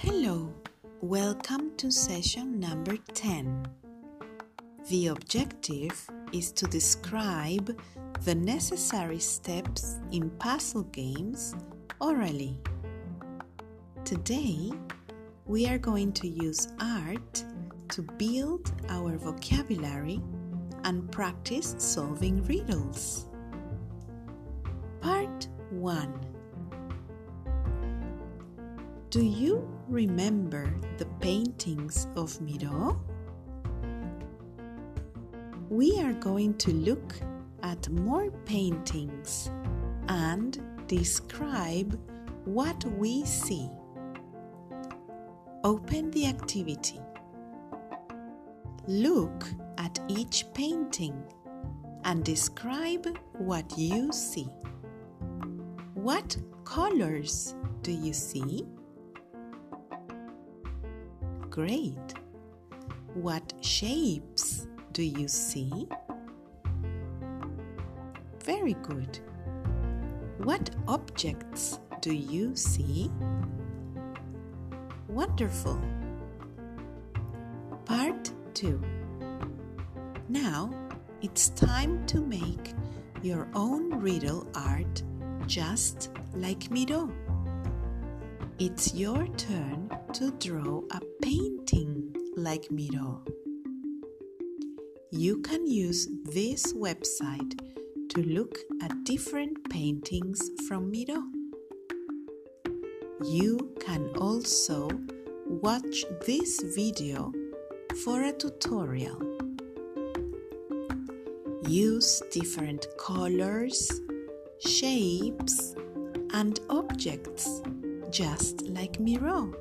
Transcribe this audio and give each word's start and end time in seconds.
Hello, 0.00 0.52
welcome 1.00 1.74
to 1.78 1.90
session 1.90 2.60
number 2.60 2.98
10. 3.14 3.66
The 4.90 5.06
objective 5.06 6.10
is 6.34 6.52
to 6.52 6.66
describe 6.66 7.80
the 8.26 8.34
necessary 8.34 9.18
steps 9.18 9.96
in 10.12 10.28
puzzle 10.32 10.82
games 10.82 11.54
orally. 11.98 12.58
Today, 14.04 14.70
we 15.46 15.66
are 15.66 15.78
going 15.78 16.12
to 16.12 16.28
use 16.28 16.68
art 16.78 17.42
to 17.88 18.02
build 18.02 18.70
our 18.90 19.16
vocabulary 19.16 20.20
and 20.84 21.10
practice 21.10 21.74
solving 21.78 22.44
riddles. 22.44 23.30
Part 25.00 25.48
1 25.70 26.25
Do 29.16 29.24
you 29.24 29.66
remember 29.88 30.70
the 30.98 31.06
paintings 31.20 32.06
of 32.16 32.38
Miro? 32.38 33.00
We 35.70 35.98
are 36.02 36.12
going 36.12 36.52
to 36.58 36.72
look 36.74 37.14
at 37.62 37.88
more 37.88 38.30
paintings 38.44 39.50
and 40.08 40.60
describe 40.86 41.98
what 42.44 42.84
we 42.98 43.24
see. 43.24 43.70
Open 45.64 46.10
the 46.10 46.26
activity. 46.26 47.00
Look 48.86 49.46
at 49.78 49.98
each 50.08 50.44
painting 50.52 51.16
and 52.04 52.22
describe 52.22 53.18
what 53.38 53.78
you 53.78 54.12
see. 54.12 54.50
What 55.94 56.36
colors 56.64 57.54
do 57.80 57.92
you 57.92 58.12
see? 58.12 58.66
Great. 61.56 62.12
What 63.14 63.54
shapes 63.62 64.66
do 64.92 65.02
you 65.02 65.26
see? 65.26 65.88
Very 68.44 68.74
good. 68.82 69.18
What 70.36 70.68
objects 70.86 71.80
do 72.02 72.14
you 72.14 72.54
see? 72.54 73.10
Wonderful. 75.08 75.80
Part 77.86 78.30
2. 78.52 78.78
Now 80.28 80.74
it's 81.22 81.48
time 81.48 82.04
to 82.08 82.20
make 82.20 82.74
your 83.22 83.48
own 83.54 83.98
riddle 83.98 84.46
art 84.54 85.02
just 85.46 86.10
like 86.34 86.70
Miro. 86.70 87.10
It's 88.58 88.94
your 88.94 89.26
turn 89.36 89.90
to 90.14 90.30
draw 90.38 90.80
a 90.90 91.00
painting 91.20 92.16
like 92.38 92.70
Miro. 92.70 93.20
You 95.10 95.42
can 95.42 95.66
use 95.66 96.08
this 96.24 96.72
website 96.72 97.60
to 98.08 98.22
look 98.22 98.56
at 98.80 99.04
different 99.04 99.68
paintings 99.68 100.40
from 100.66 100.90
Miro. 100.90 101.22
You 103.22 103.74
can 103.78 104.08
also 104.16 104.88
watch 105.44 106.06
this 106.26 106.62
video 106.74 107.34
for 108.04 108.22
a 108.22 108.32
tutorial. 108.32 109.20
Use 111.68 112.22
different 112.30 112.86
colors, 112.96 114.00
shapes, 114.60 115.74
and 116.32 116.58
objects 116.70 117.60
just 118.16 118.62
like 118.68 118.98
Miro. 118.98 119.52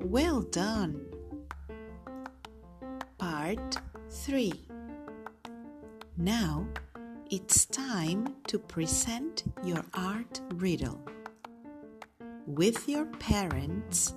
Well 0.00 0.42
done! 0.42 1.06
Part 3.18 3.76
3 4.10 4.52
Now 6.16 6.66
it's 7.30 7.66
time 7.66 8.34
to 8.48 8.58
present 8.58 9.44
your 9.62 9.84
art 9.94 10.40
riddle. 10.54 11.00
With 12.48 12.88
your 12.88 13.06
parents, 13.20 14.14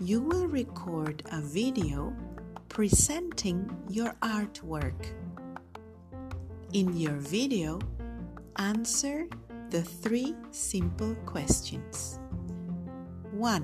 you 0.00 0.20
will 0.20 0.48
record 0.48 1.22
a 1.32 1.40
video 1.40 2.12
presenting 2.68 3.74
your 3.88 4.12
artwork. 4.20 5.00
In 6.74 6.94
your 6.94 7.16
video, 7.16 7.78
answer 8.58 9.28
the 9.72 9.82
three 9.82 10.34
simple 10.50 11.14
questions. 11.24 12.20
1. 13.30 13.62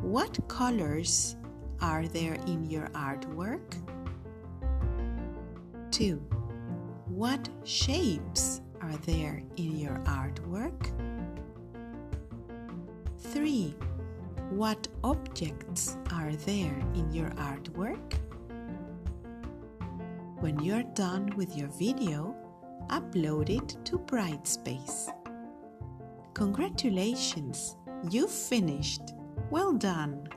What 0.00 0.38
colors 0.48 1.36
are 1.82 2.06
there 2.08 2.36
in 2.46 2.64
your 2.70 2.86
artwork? 2.94 3.76
2. 5.90 6.16
What 7.04 7.50
shapes 7.64 8.62
are 8.80 8.96
there 9.04 9.42
in 9.58 9.76
your 9.76 9.98
artwork? 10.06 10.80
3. 13.18 13.76
What 14.52 14.88
objects 15.04 15.98
are 16.12 16.32
there 16.46 16.78
in 16.94 17.12
your 17.12 17.28
artwork? 17.32 18.14
When 20.40 20.58
you're 20.60 20.88
done 20.94 21.30
with 21.36 21.54
your 21.58 21.68
video, 21.78 22.34
upload 22.88 23.50
it 23.50 23.76
to 23.84 23.98
Brightspace. 23.98 25.12
Congratulations, 26.34 27.76
you've 28.10 28.30
finished. 28.30 29.14
Well 29.50 29.72
done! 29.72 30.28